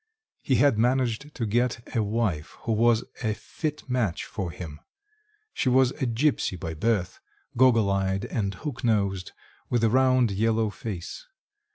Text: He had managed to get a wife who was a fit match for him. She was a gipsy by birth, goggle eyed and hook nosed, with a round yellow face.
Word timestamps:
He 0.41 0.55
had 0.55 0.79
managed 0.79 1.35
to 1.35 1.45
get 1.45 1.87
a 1.95 2.01
wife 2.01 2.57
who 2.61 2.71
was 2.71 3.03
a 3.21 3.35
fit 3.35 3.87
match 3.87 4.25
for 4.25 4.49
him. 4.49 4.79
She 5.53 5.69
was 5.69 5.91
a 5.91 6.07
gipsy 6.07 6.55
by 6.55 6.73
birth, 6.73 7.19
goggle 7.55 7.91
eyed 7.91 8.25
and 8.25 8.51
hook 8.55 8.83
nosed, 8.83 9.31
with 9.69 9.83
a 9.83 9.91
round 9.91 10.31
yellow 10.31 10.71
face. 10.71 11.27